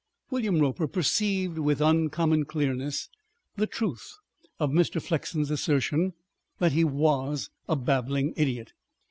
William 0.31 0.59
Roper 0.59 0.87
perceived 0.87 1.59
with 1.59 1.79
uncommon 1.79 2.43
clearness 2.45 3.07
the 3.55 3.67
truth 3.67 4.17
of 4.59 4.71
Mr. 4.71 4.99
Flexen's 4.99 5.51
assertion 5.51 6.13
that 6.57 6.71
he 6.71 6.83
was 6.83 7.51
a 7.69 7.75
babbling 7.75 8.33
idiot. 8.35 8.73